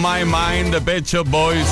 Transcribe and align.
My 0.00 0.24
Mind 0.24 0.72
de 0.72 0.80
Pet 0.80 1.04
Boys. 1.26 1.66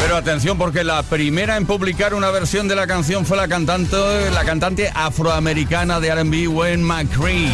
Pero 0.00 0.16
atención 0.16 0.58
porque 0.58 0.82
la 0.82 1.02
primera 1.04 1.56
en 1.56 1.64
publicar 1.64 2.12
una 2.12 2.30
versión 2.30 2.66
de 2.66 2.74
la 2.74 2.88
canción 2.88 3.24
fue 3.24 3.36
la 3.36 3.46
cantante, 3.46 4.30
la 4.32 4.44
cantante 4.44 4.90
afroamericana 4.92 6.00
de 6.00 6.08
R&B 6.08 6.48
Wayne 6.48 6.82
McCree. 6.82 7.52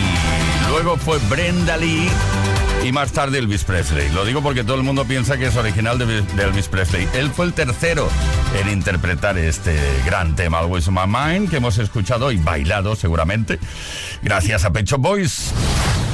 Luego 0.70 0.96
fue 0.96 1.18
Brenda 1.28 1.76
Lee 1.76 2.08
y 2.82 2.92
más 2.92 3.12
tarde 3.12 3.38
Elvis 3.38 3.64
Presley. 3.64 4.08
Lo 4.10 4.24
digo 4.24 4.42
porque 4.42 4.64
todo 4.64 4.76
el 4.76 4.82
mundo 4.82 5.04
piensa 5.04 5.36
que 5.36 5.46
es 5.46 5.56
original 5.56 5.98
de, 5.98 6.24
Elvis 6.42 6.68
Presley. 6.68 7.06
Él 7.12 7.30
fue 7.30 7.46
el 7.46 7.52
tercero 7.52 8.08
en 8.58 8.70
interpretar 8.70 9.36
este 9.36 9.78
gran 10.06 10.34
tema, 10.36 10.60
Always 10.60 10.88
My 10.88 11.06
Mind, 11.06 11.50
que 11.50 11.56
hemos 11.56 11.76
escuchado 11.76 12.32
y 12.32 12.38
bailado 12.38 12.96
seguramente, 12.96 13.58
gracias 14.22 14.64
a 14.64 14.72
Pecho 14.72 14.96
Boys. 14.96 15.52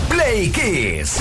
Play 0.09 0.51
Kiss. 0.51 1.21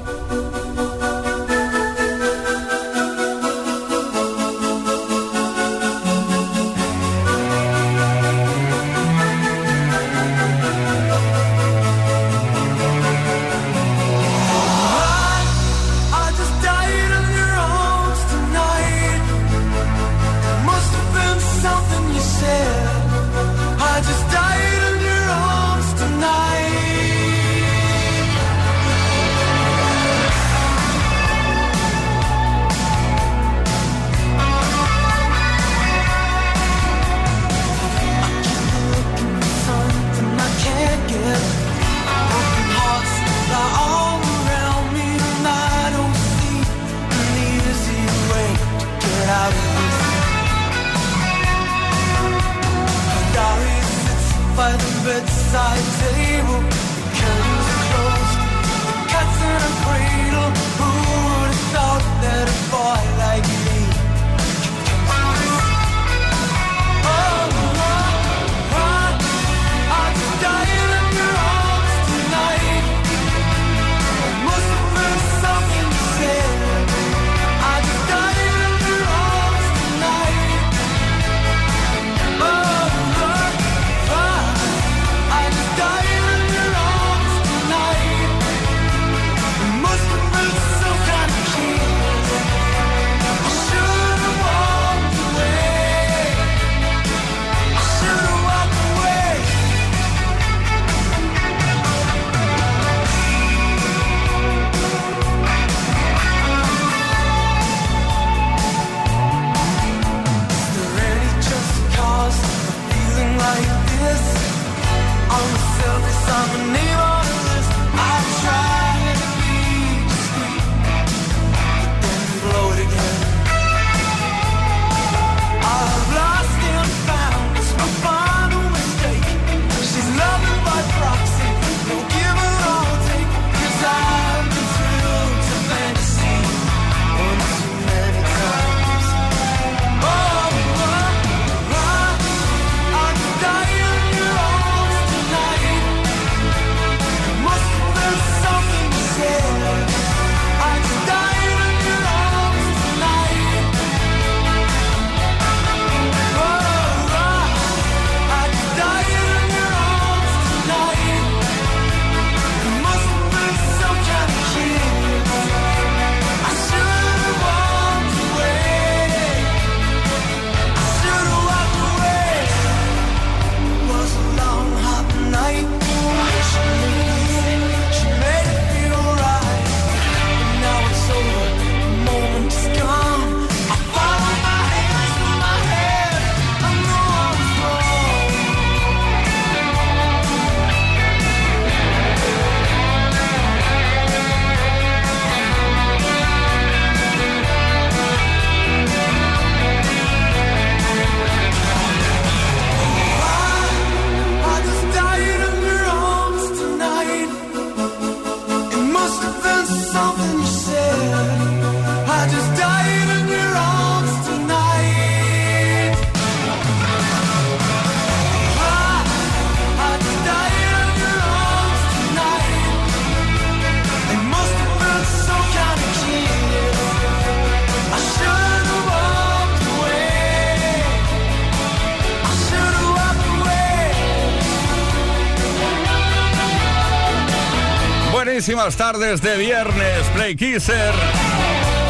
Buenísimas 238.41 238.75
tardes 238.75 239.21
de 239.21 239.37
viernes, 239.37 240.03
Play 240.15 240.35
Kisser. 240.35 240.91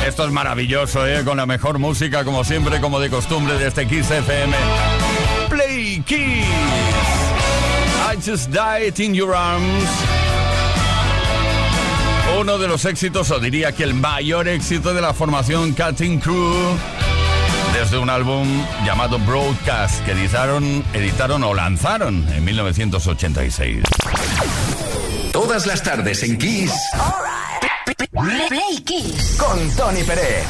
Esto 0.06 0.26
es 0.26 0.34
maravilloso, 0.34 1.08
¿eh? 1.08 1.24
Con 1.24 1.38
la 1.38 1.46
mejor 1.46 1.80
música, 1.80 2.26
como 2.26 2.44
siempre, 2.44 2.82
como 2.82 3.00
de 3.00 3.10
costumbre, 3.10 3.58
de 3.58 3.70
este 3.70 3.88
Kiss 3.88 4.12
FM. 4.12 4.54
Play 5.48 6.04
Kiss. 6.06 6.46
I 8.06 8.18
just 8.18 8.50
died 8.50 9.00
in 9.00 9.14
your 9.14 9.34
arms. 9.34 9.88
Uno 12.38 12.58
de 12.58 12.68
los 12.68 12.84
éxitos, 12.84 13.32
o 13.32 13.40
diría 13.40 13.72
que 13.72 13.86
el 13.86 13.94
mayor 13.94 14.50
éxito 14.50 14.94
de 14.94 15.00
la 15.00 15.14
formación 15.14 15.72
Cutting 15.72 16.20
Crew 16.20 16.78
desde 17.74 17.98
un 17.98 18.10
álbum 18.10 18.46
llamado 18.86 19.18
Broadcast 19.20 20.04
que 20.04 20.12
editaron, 20.12 20.84
editaron 20.94 21.46
o 21.46 21.54
lanzaron 21.54 22.28
en 22.34 22.44
1986. 22.44 23.84
Todas 25.32 25.66
las 25.66 25.82
tardes 25.82 26.24
en 26.24 26.38
Kiss. 26.38 26.74
Play 28.50 28.82
Kiss. 28.86 29.38
Con 29.38 29.76
Tony 29.76 30.04
Pérez. 30.04 30.46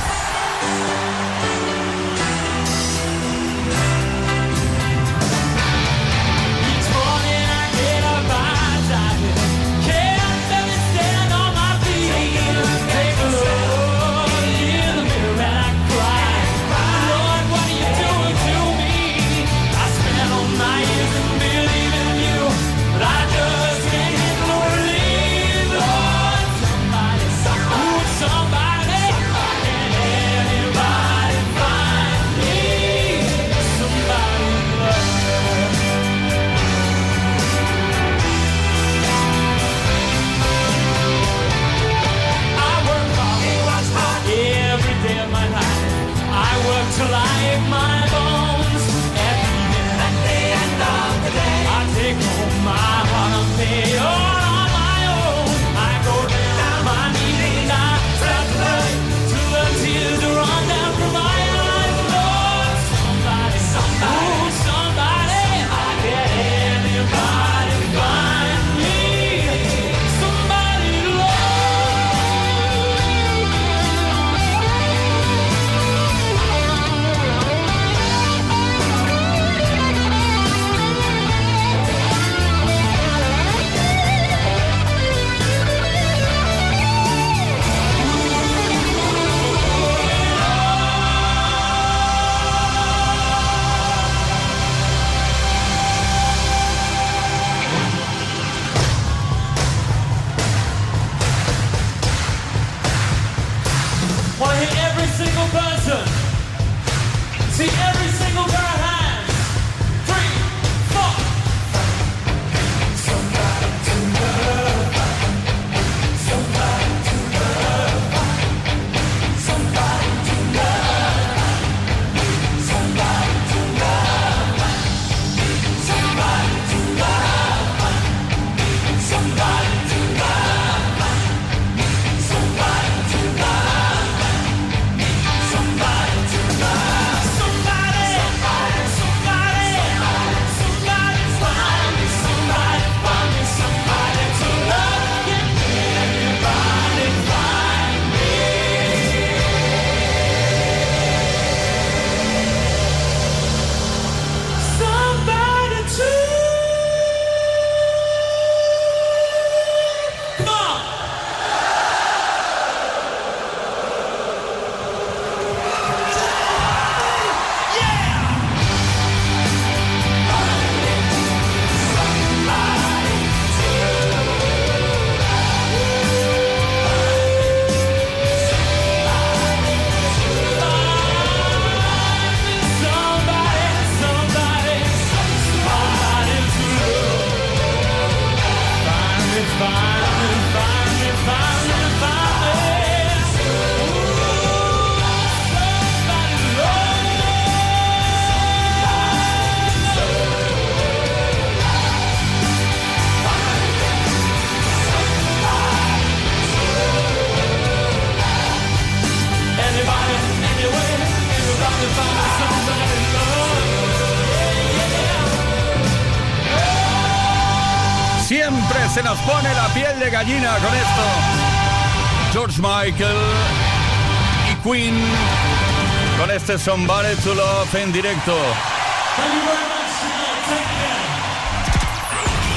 Este 226.53 226.71
Somebody 226.71 227.15
to 227.23 227.33
Love 227.33 227.75
en 227.75 227.93
directo. 227.93 228.35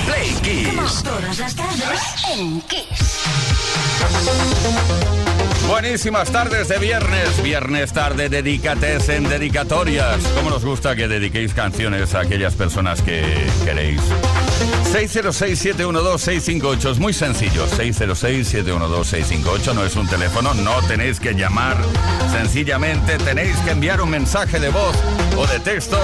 Play 0.07 0.35
Kiss. 0.43 1.03
Todas 1.03 1.39
las 1.39 1.55
tardes 1.55 2.01
en 2.33 2.61
Kiss. 2.63 3.21
Buenísimas 5.69 6.31
tardes 6.31 6.69
de 6.69 6.79
viernes, 6.79 7.43
viernes 7.43 7.93
tarde 7.93 8.29
dedicates 8.29 9.09
en 9.09 9.29
dedicatorias. 9.29 10.23
¿Cómo 10.37 10.51
nos 10.51 10.65
gusta 10.65 10.95
que 10.97 11.09
dediquéis 11.09 11.55
canciones 11.55 12.15
a 12.15 12.21
aquellas 12.21 12.55
personas 12.55 13.03
que 13.03 13.25
queréis? 13.65 14.01
606-712-658, 14.93 16.93
es 16.93 16.99
muy 16.99 17.13
sencillo, 17.13 17.67
606-712-658, 17.67 19.75
no 19.75 19.85
es 19.85 19.97
un 19.97 20.07
teléfono, 20.07 20.55
no 20.55 20.81
tenéis 20.87 21.19
que 21.19 21.35
llamar, 21.35 21.77
sencillamente 22.35 23.17
tenéis 23.19 23.57
que 23.59 23.71
enviar 23.71 24.01
un 24.01 24.11
mensaje 24.11 24.59
de 24.59 24.69
voz 24.69 24.97
o 25.37 25.47
de 25.47 25.61
texto 25.61 25.99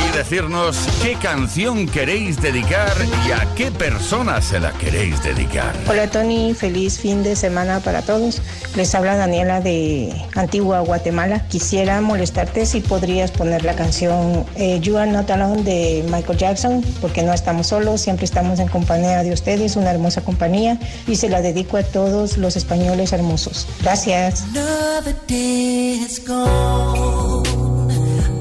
y 0.00 0.16
decirnos 0.16 0.78
qué 1.02 1.14
canción 1.14 1.86
queréis 1.86 2.40
dedicar 2.40 2.92
y 3.26 3.32
a 3.32 3.46
qué 3.54 3.70
persona 3.70 4.40
se 4.40 4.58
la 4.58 4.72
queréis 4.72 5.22
dedicar. 5.22 5.74
Hola 5.88 6.10
Tony, 6.10 6.54
feliz 6.54 6.98
fin 6.98 7.22
de 7.22 7.36
semana 7.36 7.80
para 7.80 8.02
todos. 8.02 8.40
Les 8.76 8.94
habla 8.94 9.16
Daniela 9.16 9.60
de 9.60 10.14
Antigua 10.34 10.80
Guatemala. 10.80 11.46
Quisiera 11.48 12.00
molestarte 12.00 12.64
si 12.66 12.80
podrías 12.80 13.30
poner 13.30 13.64
la 13.64 13.74
canción 13.74 14.46
eh, 14.56 14.80
You 14.80 14.96
Are 14.96 15.10
Not 15.10 15.30
Alone 15.30 15.62
de 15.62 16.04
Michael 16.10 16.38
Jackson, 16.38 16.84
porque 17.00 17.22
no 17.22 17.32
estamos 17.32 17.68
solos, 17.68 18.00
siempre 18.00 18.24
estamos 18.24 18.58
en 18.60 18.68
compañía 18.68 19.22
de 19.22 19.32
ustedes, 19.32 19.76
una 19.76 19.90
hermosa 19.90 20.22
compañía, 20.22 20.78
y 21.06 21.16
se 21.16 21.28
la 21.28 21.42
dedico 21.42 21.76
a 21.76 21.82
todos 21.82 22.38
los 22.38 22.56
españoles 22.56 23.12
hermosos. 23.12 23.66
Gracias. 23.82 24.44
Another 24.70 25.16
day 25.26 25.96
has 25.96 26.20
gone. 26.20 27.44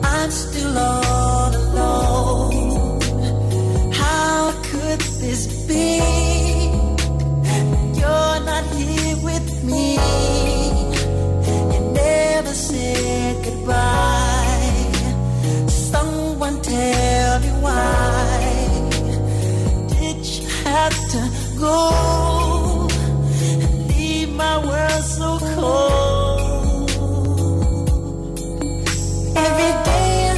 I'm 0.03 0.29
still 0.29 0.77
all 0.77 1.51
alone. 1.63 3.01
How 3.91 4.51
could 4.69 5.01
this 5.23 5.47
be? 5.67 5.97
You're 7.99 8.39
not 8.51 8.63
here 8.75 9.17
with 9.29 9.63
me. 9.63 9.95
You 11.73 11.79
never 12.03 12.53
said 12.53 13.43
goodbye. 13.45 14.73
Someone 15.67 16.61
tell 16.61 17.39
me 17.39 17.51
why. 17.65 18.37
Did 19.97 20.19
you 20.33 20.47
have 20.65 20.95
to 21.13 21.21
go? 21.57 22.87
and 23.63 23.87
Leave 23.87 24.29
my 24.29 24.57
world 24.67 25.03
so 25.03 25.39
cold. 25.55 26.18
Every 29.41 29.71
day 29.85 30.28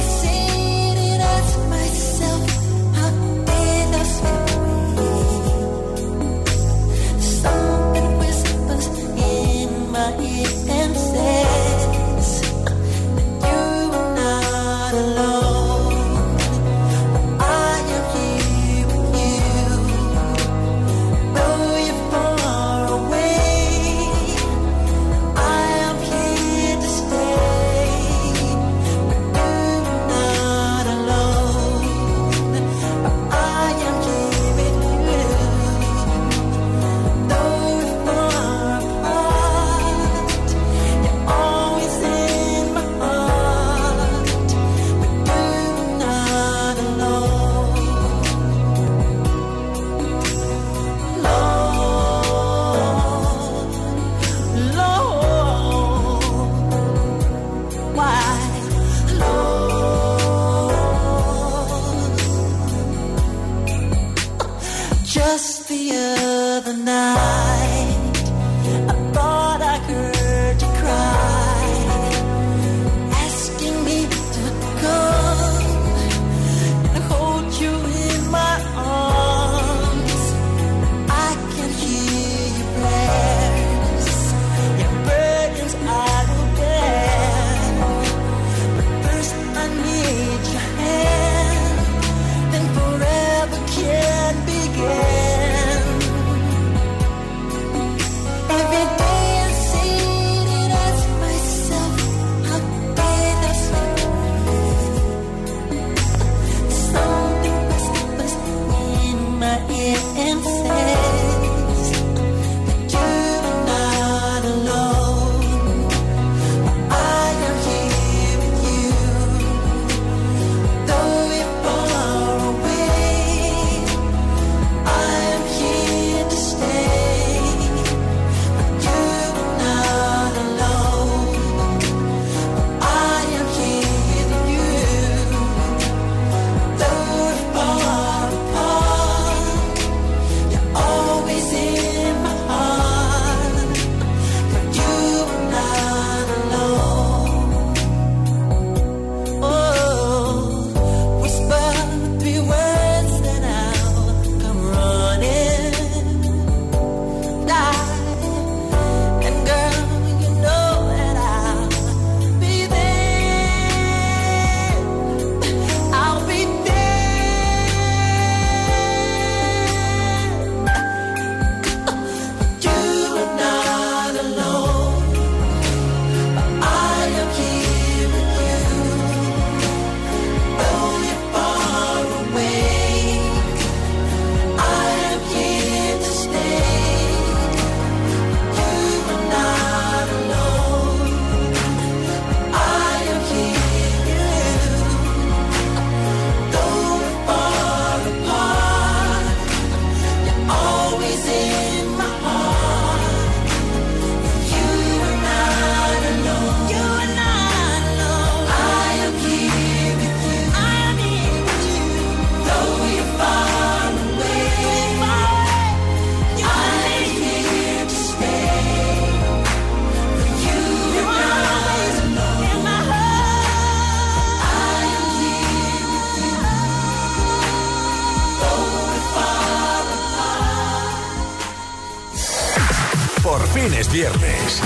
Por 233.32 233.48
fin 233.48 233.72
es 233.72 233.90
viernes. 233.90 234.60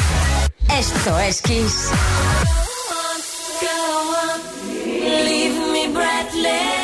Esto 0.76 1.16
es 1.20 1.40
Kiss. 1.40 1.88
Go 2.50 2.96
on. 2.98 3.20
Go 3.60 3.76
on. 4.24 5.24
Leave 5.24 5.56
me 5.72 5.86
breathless. 5.94 6.75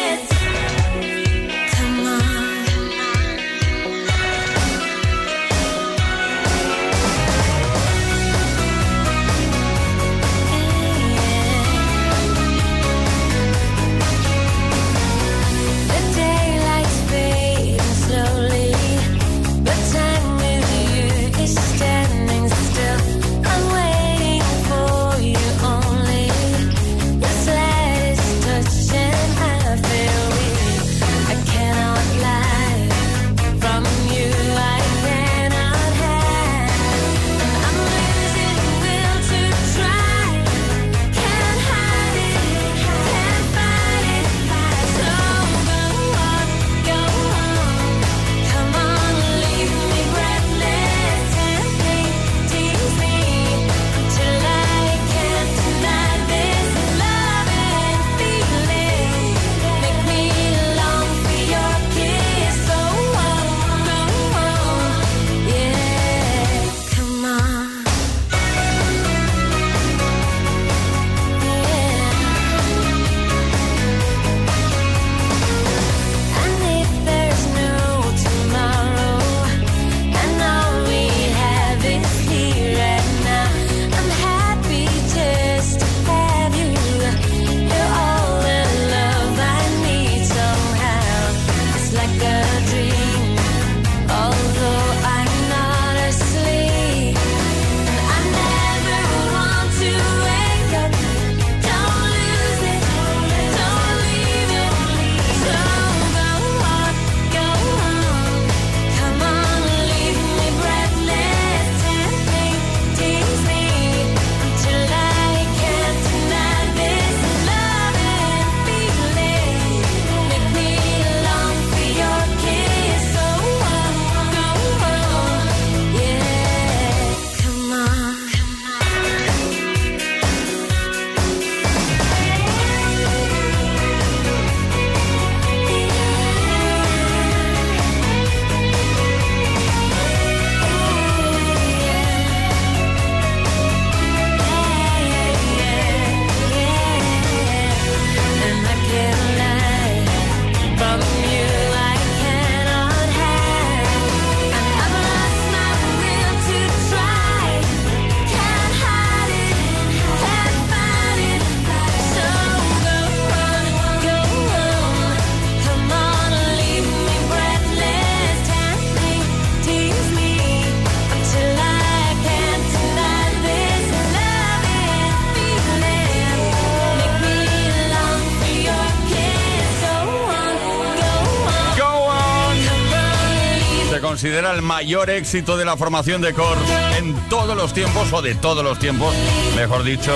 considera 184.13 184.53
el 184.53 184.61
mayor 184.61 185.09
éxito 185.09 185.57
de 185.57 185.65
la 185.65 185.75
formación 185.75 186.21
de 186.21 186.35
Kors 186.35 186.61
en 186.99 187.15
todos 187.31 187.57
los 187.57 187.73
tiempos, 187.73 188.13
o 188.13 188.21
de 188.21 188.35
todos 188.35 188.63
los 188.63 188.79
tiempos, 188.79 189.15
mejor 189.57 189.85
dicho, 189.85 190.15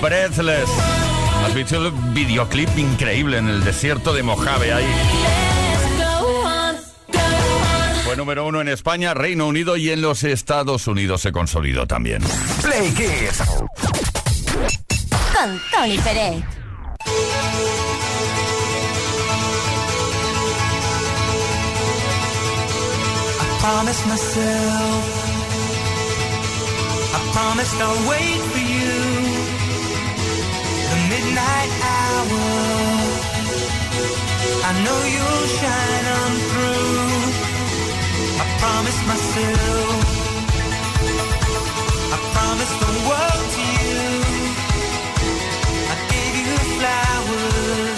Breathless. 0.00 0.70
Has 1.44 1.52
visto 1.52 1.84
el 1.84 1.90
videoclip 1.90 2.68
increíble 2.78 3.38
en 3.38 3.48
el 3.48 3.64
desierto 3.64 4.12
de 4.12 4.22
Mojave 4.22 4.72
ahí. 4.72 4.86
Fue 8.04 8.16
número 8.16 8.46
uno 8.46 8.60
en 8.60 8.68
España, 8.68 9.12
Reino 9.12 9.48
Unido 9.48 9.76
y 9.76 9.90
en 9.90 10.02
los 10.02 10.22
Estados 10.22 10.86
Unidos 10.86 11.20
se 11.22 11.32
consolidó 11.32 11.88
también. 11.88 12.22
Play 12.62 12.92
Kiss. 12.92 13.42
Con 15.34 15.60
Tony 15.72 15.98
Pérez. 15.98 16.44
promised 23.66 24.06
myself. 24.06 25.04
I 27.16 27.20
promised 27.34 27.76
I'll 27.86 28.02
wait 28.12 28.40
for 28.52 28.62
you. 28.74 28.94
The 30.90 30.98
midnight 31.12 31.72
hour. 31.96 32.46
I 34.68 34.72
know 34.84 35.00
you'll 35.14 35.48
shine 35.58 36.06
on 36.20 36.32
through. 36.48 37.00
I 38.42 38.44
promised 38.62 39.02
myself. 39.12 40.00
I 42.14 42.18
promised 42.36 42.76
the 42.84 42.92
world 43.08 43.46
to 43.56 43.64
you. 43.80 44.00
I 45.92 45.96
gave 46.12 46.34
you 46.42 46.56
flowers. 46.78 47.95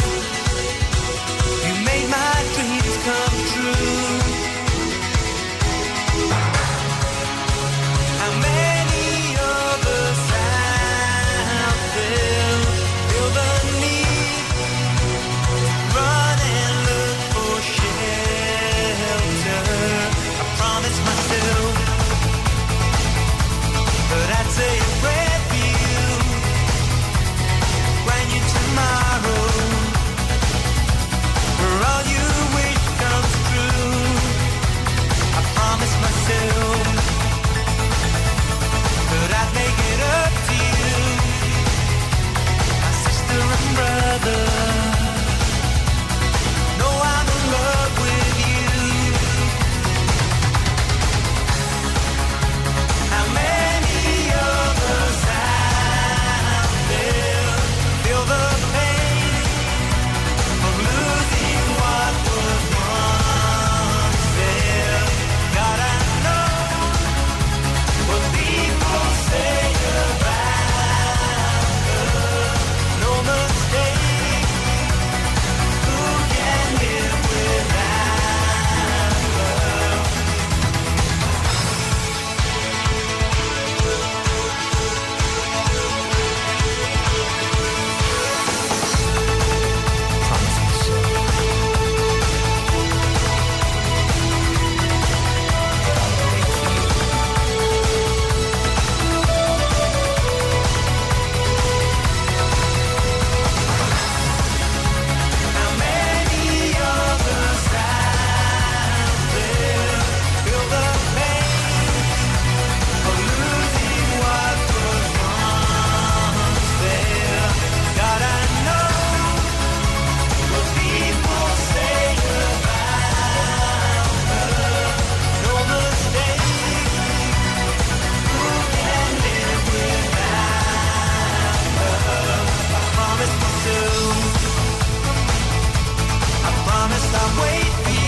gonna 136.89 137.01
stop 137.01 137.43
waiting. 137.43 138.08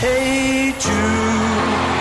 Hey 0.00 0.72
Jude. 0.78 1.99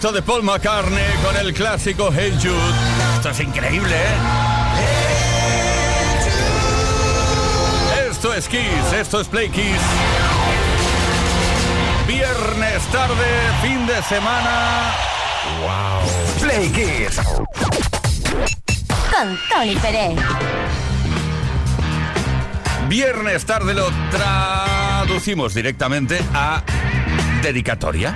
directo 0.00 0.12
de 0.12 0.22
Paul 0.22 0.42
McCartney 0.42 1.12
con 1.22 1.36
el 1.36 1.52
clásico 1.52 2.10
Hey 2.10 2.32
Jude. 2.40 2.54
Esto 3.16 3.28
es 3.30 3.40
increíble, 3.40 3.94
¿eh? 3.94 4.16
Esto 8.10 8.32
es 8.32 8.48
Kiss, 8.48 8.92
esto 8.98 9.20
es 9.20 9.28
Play 9.28 9.50
Kiss. 9.50 9.80
Viernes 12.06 12.82
tarde, 12.90 13.26
fin 13.60 13.86
de 13.86 14.02
semana. 14.04 14.94
¡Wow! 15.60 16.00
Play 16.40 16.70
Kiss. 16.70 17.20
Con 19.10 19.38
Tony 19.50 19.76
Pérez. 19.76 20.18
Viernes 22.88 23.44
tarde 23.44 23.74
lo 23.74 23.90
traducimos 24.10 25.52
directamente 25.52 26.22
a 26.32 26.62
dedicatoria 27.42 28.14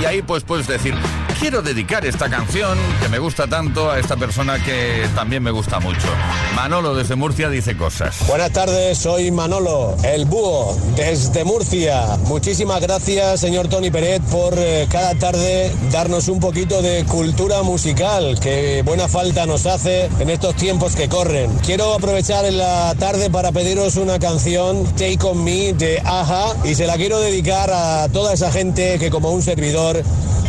Y 0.00 0.04
ahí 0.04 0.22
pues 0.22 0.44
puedes 0.44 0.66
decir, 0.66 0.94
quiero 1.38 1.62
dedicar 1.62 2.04
esta 2.06 2.28
canción 2.28 2.78
que 3.00 3.08
me 3.08 3.18
gusta 3.18 3.46
tanto 3.46 3.90
a 3.90 3.98
esta 3.98 4.16
persona 4.16 4.62
que 4.62 5.06
también 5.14 5.42
me 5.42 5.50
gusta 5.50 5.80
mucho. 5.80 6.06
Manolo 6.54 6.94
desde 6.94 7.16
Murcia 7.16 7.48
dice 7.48 7.76
cosas. 7.76 8.26
Buenas 8.26 8.50
tardes, 8.52 8.98
soy 8.98 9.30
Manolo, 9.30 9.96
el 10.02 10.24
búho, 10.24 10.76
desde 10.96 11.44
Murcia. 11.44 12.16
Muchísimas 12.26 12.80
gracias, 12.80 13.40
señor 13.40 13.68
Tony 13.68 13.90
Peret, 13.90 14.22
por 14.22 14.54
eh, 14.56 14.86
cada 14.90 15.14
tarde 15.14 15.72
darnos 15.90 16.28
un 16.28 16.40
poquito 16.40 16.82
de 16.82 17.04
cultura 17.04 17.62
musical, 17.62 18.38
que 18.40 18.82
buena 18.82 19.08
falta 19.08 19.46
nos 19.46 19.66
hace 19.66 20.10
en 20.18 20.30
estos 20.30 20.54
tiempos 20.56 20.94
que 20.96 21.08
corren. 21.08 21.50
Quiero 21.64 21.94
aprovechar 21.94 22.44
en 22.44 22.58
la 22.58 22.94
tarde 22.98 23.30
para 23.30 23.52
pediros 23.52 23.96
una 23.96 24.18
canción, 24.18 24.84
Take 24.94 25.18
On 25.22 25.42
Me, 25.42 25.72
de 25.72 26.00
Aja, 26.04 26.54
y 26.64 26.74
se 26.74 26.86
la 26.86 26.96
quiero 26.96 27.20
dedicar 27.20 27.70
a 27.72 28.08
toda 28.08 28.34
esa 28.34 28.50
gente 28.50 28.98
que 28.98 29.10
como 29.10 29.30
un 29.30 29.42
servidor 29.42 30.02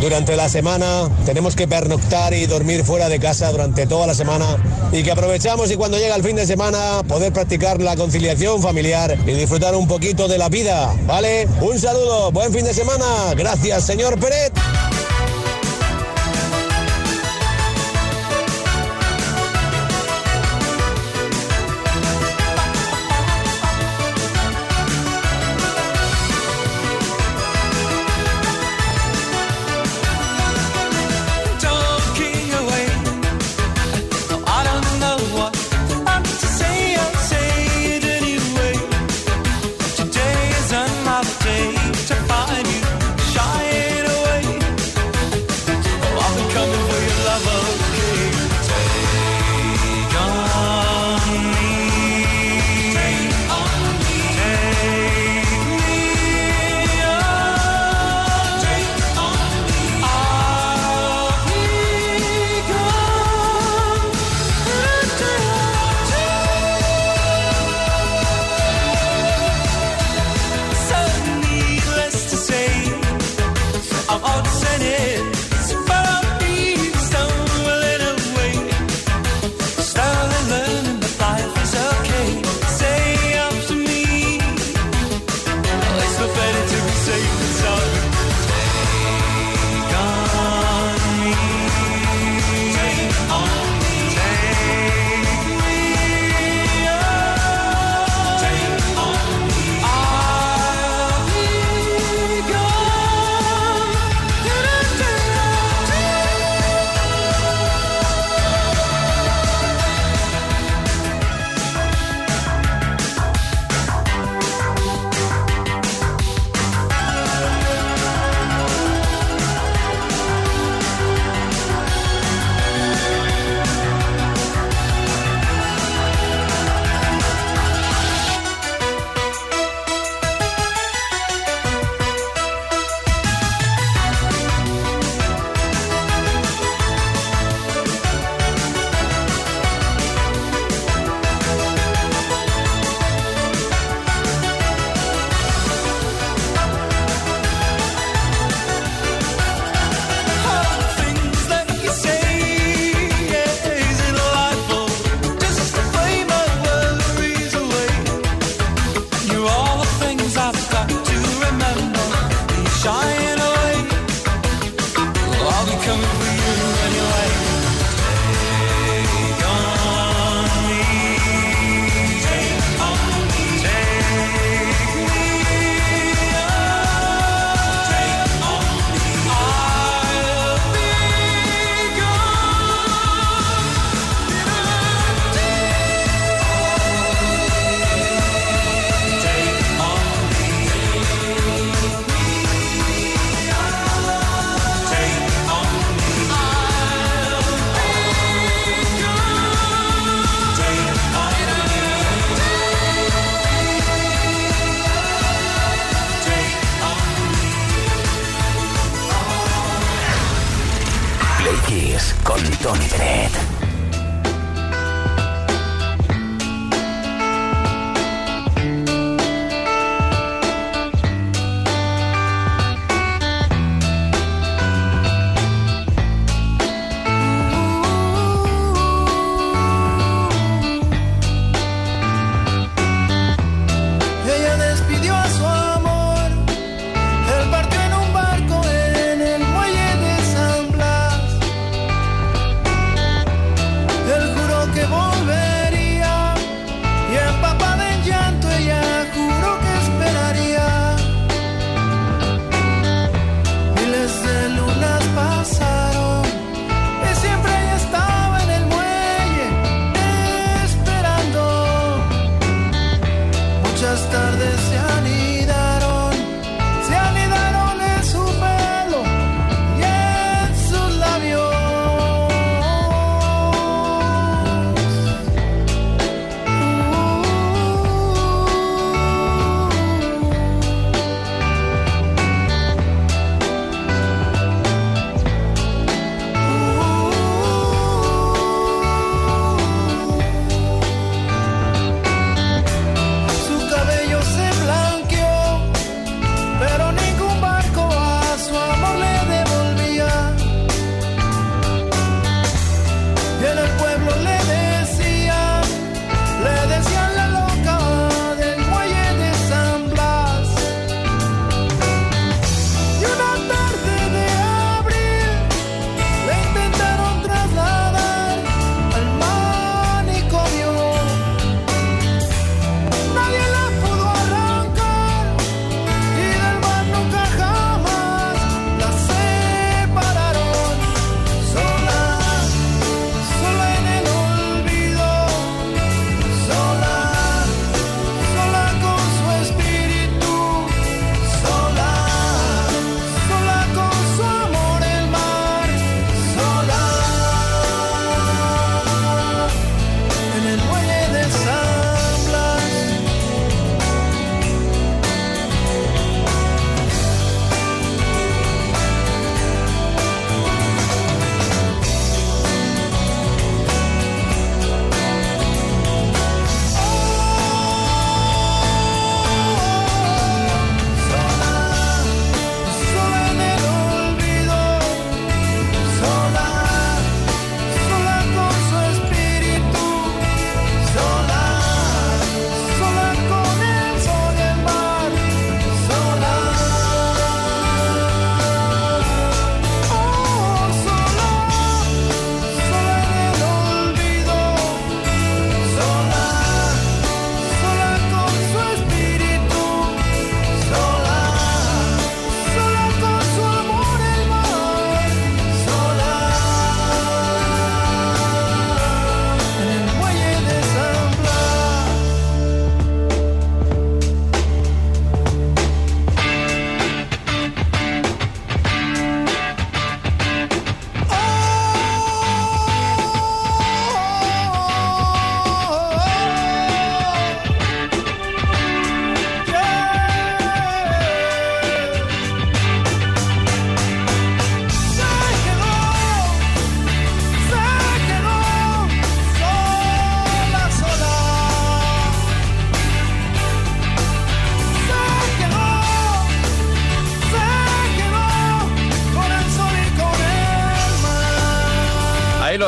durante 0.05 0.35
la 0.35 0.47
semana 0.49 1.09
tenemos 1.25 1.55
que 1.55 1.67
pernoctar 1.67 2.31
y 2.35 2.45
dormir 2.45 2.83
fuera 2.83 3.09
de 3.09 3.19
casa 3.19 3.51
durante 3.51 3.87
toda 3.87 4.05
la 4.05 4.13
semana 4.13 4.45
y 4.91 5.01
que 5.01 5.11
aprovechamos 5.11 5.71
y 5.71 5.75
cuando 5.77 5.97
llega 5.97 6.15
el 6.15 6.21
fin 6.21 6.35
de 6.35 6.45
semana 6.45 7.01
poder 7.07 7.33
practicar 7.33 7.81
la 7.81 7.95
conciliación 7.95 8.61
familiar 8.61 9.17
y 9.25 9.31
disfrutar 9.31 9.73
un 9.73 9.87
poquito 9.87 10.27
de 10.27 10.37
la 10.37 10.47
vida, 10.47 10.93
¿vale? 11.07 11.47
Un 11.59 11.79
saludo, 11.79 12.31
buen 12.31 12.53
fin 12.53 12.65
de 12.65 12.75
semana, 12.75 13.33
gracias 13.35 13.83
señor 13.83 14.19
Peret. 14.19 14.53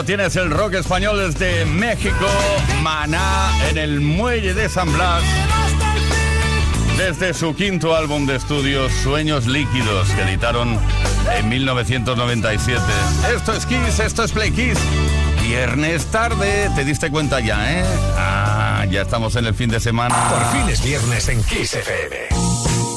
Tienes, 0.07 0.37
el 0.37 0.49
rock 0.51 0.75
español 0.75 1.17
desde 1.17 1.65
México, 1.65 2.25
Maná 2.81 3.51
en 3.69 3.77
el 3.77 3.99
muelle 3.99 4.53
de 4.53 4.69
San 4.69 4.91
Blas. 4.93 5.21
Desde 6.97 7.33
su 7.33 7.53
quinto 7.53 7.93
álbum 7.93 8.25
de 8.25 8.37
estudio, 8.37 8.89
Sueños 8.89 9.47
Líquidos, 9.47 10.09
que 10.11 10.21
editaron 10.21 10.79
en 11.37 11.49
1997. 11.49 12.81
Esto 13.35 13.51
es 13.51 13.65
Kiss, 13.65 13.99
esto 13.99 14.23
es 14.23 14.31
Play 14.31 14.51
Kiss. 14.51 14.77
Viernes 15.41 16.05
tarde, 16.05 16.71
te 16.73 16.85
diste 16.85 17.11
cuenta 17.11 17.41
ya, 17.41 17.79
¿eh? 17.79 17.83
Ah, 18.15 18.85
ya 18.89 19.01
estamos 19.01 19.35
en 19.35 19.45
el 19.45 19.55
fin 19.55 19.69
de 19.69 19.81
semana. 19.81 20.15
Por 20.29 20.51
fin 20.53 20.69
es 20.69 20.81
viernes 20.85 21.27
en 21.27 21.43
Kiss 21.43 21.73
FM. 21.73 22.96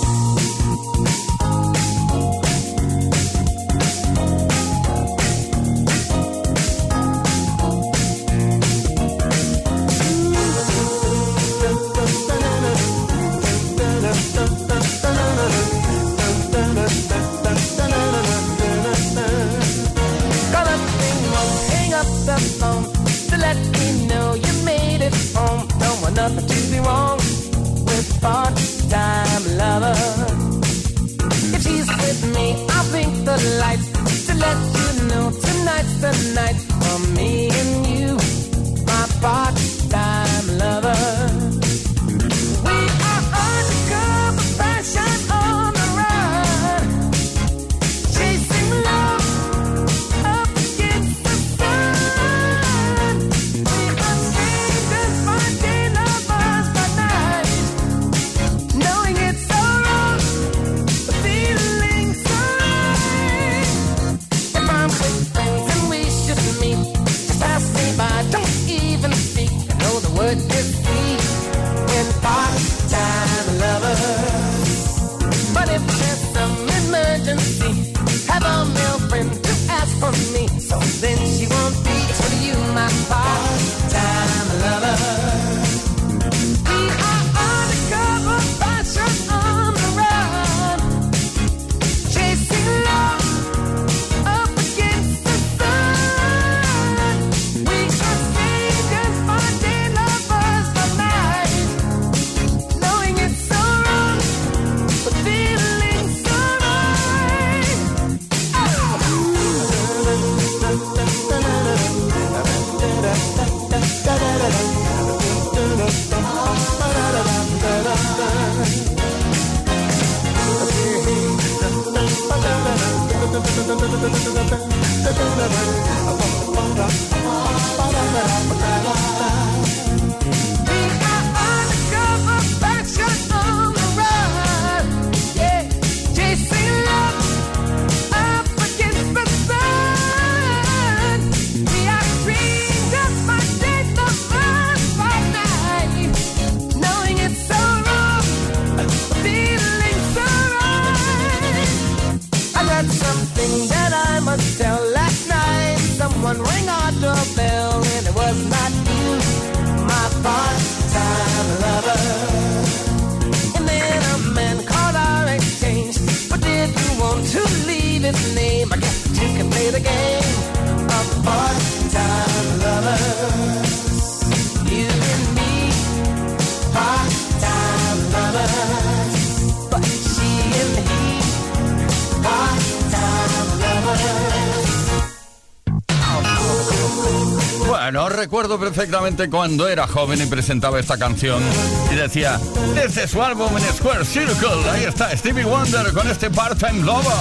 Perfectamente 188.61 189.31
cuando 189.31 189.67
era 189.67 189.87
joven 189.87 190.21
y 190.23 190.27
presentaba 190.27 190.79
esta 190.79 190.99
canción 190.99 191.43
y 191.91 191.95
decía, 191.95 192.39
desde 192.75 193.09
su 193.09 193.23
álbum 193.23 193.49
en 193.57 193.75
Square 193.75 194.05
Circle, 194.05 194.71
ahí 194.71 194.85
está 194.85 195.17
Stevie 195.17 195.45
Wonder 195.45 195.93
con 195.93 196.09
este 196.09 196.31
Part-Time 196.31 196.85
Lover. 196.85 197.13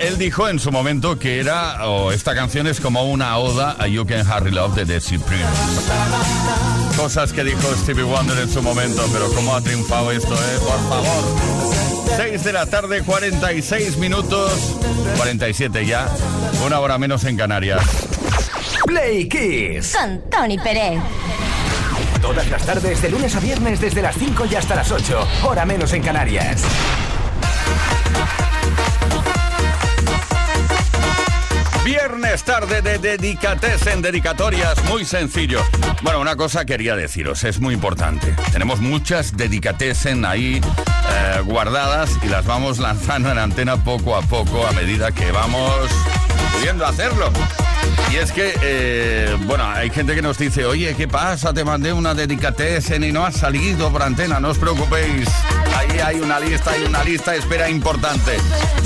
Él, 0.00 0.16
dijo 0.16 0.48
en 0.48 0.60
su 0.60 0.70
momento 0.70 1.18
que 1.18 1.40
era, 1.40 1.88
o 1.88 2.12
esta 2.12 2.34
canción 2.34 2.66
es 2.66 2.80
como 2.80 3.04
una 3.10 3.36
oda 3.38 3.76
a 3.78 3.88
You 3.88 4.06
Can 4.06 4.24
Hardly 4.24 4.52
Love 4.52 4.74
de 4.76 4.86
The 4.86 5.00
Supremes. 5.00 5.46
Cosas 6.96 7.32
que 7.32 7.42
dijo 7.42 7.74
Stevie 7.82 8.04
Wonder 8.04 8.38
en 8.38 8.50
su 8.50 8.62
momento, 8.62 9.04
pero 9.12 9.28
cómo 9.32 9.54
ha 9.54 9.60
triunfado 9.60 10.12
esto, 10.12 10.34
¿eh? 10.34 10.58
Por 10.60 10.88
favor. 10.88 12.16
6 12.16 12.44
de 12.44 12.52
la 12.52 12.66
tarde, 12.66 13.02
46 13.02 13.96
minutos, 13.98 14.52
47 15.16 15.84
ya, 15.84 16.08
una 16.64 16.78
hora 16.80 16.96
menos 16.98 17.24
en 17.24 17.36
Canarias. 17.36 17.82
Play 18.86 19.28
Kiss. 19.28 19.94
Con 19.96 20.30
Tony 20.30 20.58
Pérez. 20.58 21.00
Todas 22.22 22.48
las 22.48 22.64
tardes, 22.64 23.02
de 23.02 23.10
lunes 23.10 23.34
a 23.34 23.40
viernes, 23.40 23.80
desde 23.80 24.00
las 24.00 24.16
5 24.16 24.46
y 24.50 24.54
hasta 24.54 24.76
las 24.76 24.90
8. 24.90 25.28
Hora 25.44 25.66
menos 25.66 25.92
en 25.92 26.02
Canarias. 26.02 26.62
Viernes 31.84 32.44
tarde 32.44 32.82
de 32.82 32.98
dedicates 32.98 33.86
en 33.88 34.02
dedicatorias, 34.02 34.82
muy 34.84 35.04
sencillo. 35.04 35.60
Bueno, 36.02 36.20
una 36.20 36.36
cosa 36.36 36.64
quería 36.64 36.94
deciros, 36.94 37.44
es 37.44 37.60
muy 37.60 37.74
importante. 37.74 38.34
Tenemos 38.52 38.80
muchas 38.80 39.36
dedicatesen 39.36 40.24
ahí 40.24 40.60
eh, 40.60 41.40
guardadas 41.44 42.10
y 42.22 42.28
las 42.28 42.46
vamos 42.46 42.78
lanzando 42.78 43.30
en 43.30 43.38
antena 43.38 43.82
poco 43.82 44.16
a 44.16 44.22
poco 44.22 44.66
a 44.66 44.72
medida 44.72 45.12
que 45.12 45.32
vamos 45.32 45.88
pudiendo 46.54 46.86
hacerlo. 46.86 47.30
Y 48.12 48.16
es 48.16 48.32
que, 48.32 48.54
eh, 48.62 49.36
bueno, 49.46 49.64
hay 49.64 49.90
gente 49.90 50.14
que 50.14 50.22
nos 50.22 50.38
dice, 50.38 50.64
oye, 50.64 50.94
¿qué 50.94 51.06
pasa? 51.08 51.52
Te 51.52 51.64
mandé 51.64 51.92
una 51.92 52.14
dedicatesen 52.14 53.04
y 53.04 53.12
no 53.12 53.26
ha 53.26 53.32
salido 53.32 53.90
por 53.90 54.02
antena, 54.02 54.40
no 54.40 54.48
os 54.50 54.58
preocupéis. 54.58 55.28
Ahí 55.76 55.98
hay 55.98 56.20
una 56.20 56.38
lista, 56.38 56.70
hay 56.70 56.84
una 56.84 57.02
lista 57.02 57.34
espera 57.34 57.68
importante. 57.68 58.36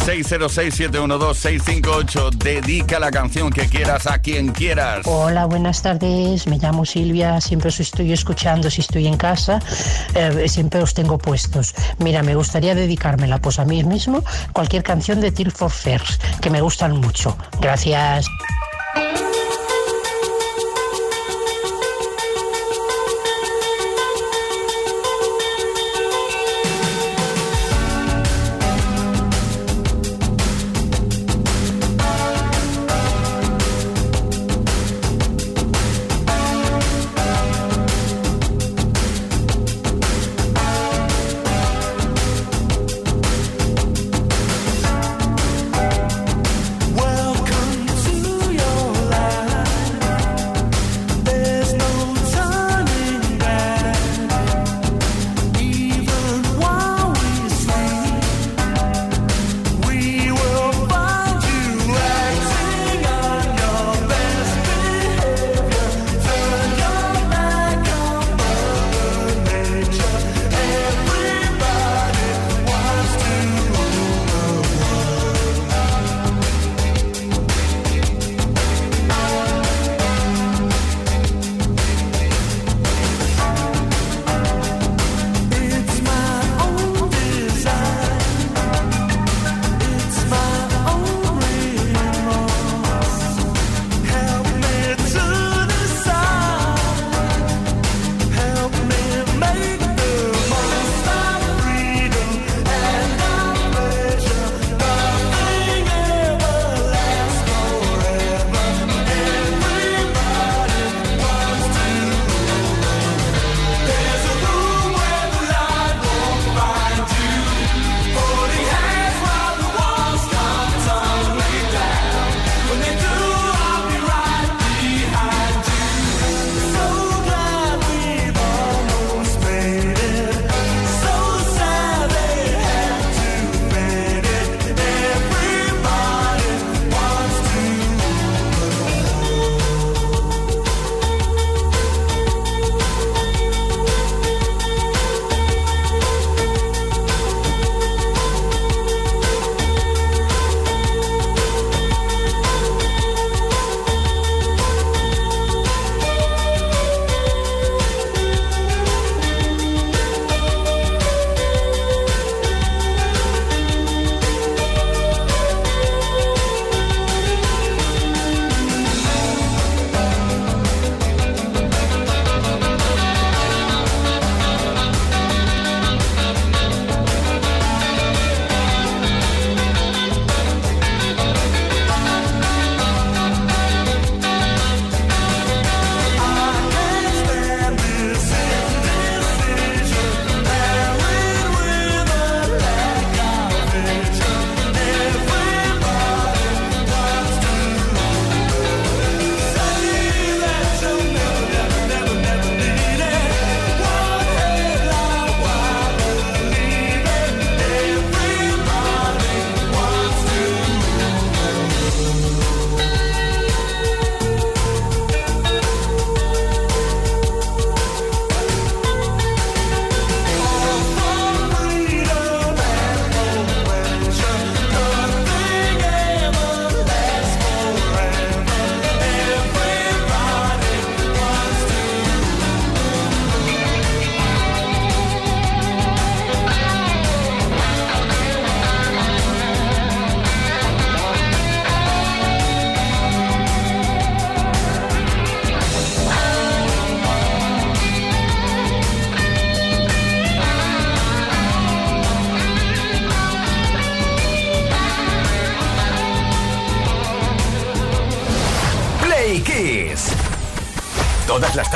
606-712-658. 0.06 2.30
Dedica 2.30 2.98
la 2.98 3.10
canción 3.10 3.50
que 3.50 3.68
quieras 3.68 4.06
a 4.06 4.20
quien 4.20 4.52
quieras. 4.52 5.02
Hola, 5.04 5.44
buenas 5.46 5.82
tardes. 5.82 6.46
Me 6.46 6.58
llamo 6.58 6.86
Silvia. 6.86 7.40
Siempre 7.40 7.68
os 7.68 7.80
estoy 7.80 8.12
escuchando 8.12 8.70
si 8.70 8.80
estoy 8.80 9.06
en 9.06 9.16
casa. 9.16 9.60
Eh, 10.14 10.48
siempre 10.48 10.82
os 10.82 10.94
tengo 10.94 11.18
puestos. 11.18 11.74
Mira, 11.98 12.22
me 12.22 12.34
gustaría 12.34 12.74
dedicármela 12.74 13.38
pues 13.38 13.58
a 13.58 13.64
mí 13.64 13.84
mismo 13.84 14.24
cualquier 14.52 14.82
canción 14.82 15.20
de 15.20 15.32
Till 15.32 15.52
for 15.52 15.70
Fears, 15.70 16.18
que 16.40 16.50
me 16.50 16.60
gustan 16.60 16.96
mucho. 16.96 17.36
Gracias. 17.60 18.26
Thank 18.94 19.34
you. 19.34 19.39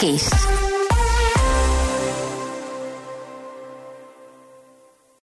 Kiss. 0.00 0.29